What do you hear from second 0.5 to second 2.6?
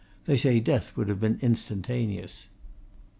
death would be instantaneous."